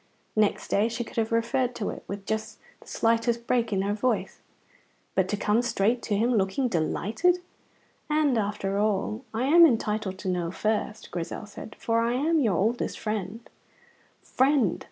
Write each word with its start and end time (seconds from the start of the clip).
Next 0.35 0.69
day 0.69 0.89
she 0.89 1.03
could 1.03 1.17
have 1.17 1.31
referred 1.31 1.75
to 1.75 1.91
it, 1.91 2.03
with 2.07 2.25
just 2.25 2.57
the 2.79 2.87
slightest 2.87 3.45
break 3.45 3.71
in 3.71 3.83
her 3.83 3.93
voice. 3.93 4.39
But 5.13 5.27
to 5.29 5.37
come 5.37 5.61
straight 5.61 6.01
to 6.01 6.15
him, 6.17 6.33
looking 6.33 6.67
delighted 6.67 7.37
"And, 8.09 8.35
after 8.35 8.79
all, 8.79 9.23
I 9.31 9.43
am 9.43 9.63
entitled 9.63 10.17
to 10.17 10.27
know 10.27 10.49
first," 10.49 11.11
Grizel 11.11 11.45
said, 11.45 11.75
"for 11.77 11.99
I 11.99 12.13
am 12.13 12.39
your 12.39 12.57
oldest 12.57 12.97
friend." 12.97 13.47
Friend! 14.23 14.79